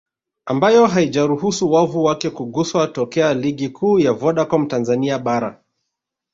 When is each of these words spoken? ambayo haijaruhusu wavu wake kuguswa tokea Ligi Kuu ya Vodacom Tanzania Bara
ambayo 0.45 0.85
haijaruhusu 0.87 1.71
wavu 1.71 2.03
wake 2.03 2.29
kuguswa 2.29 2.87
tokea 2.87 3.33
Ligi 3.33 3.69
Kuu 3.69 3.99
ya 3.99 4.13
Vodacom 4.13 4.67
Tanzania 4.67 5.19
Bara 5.19 5.63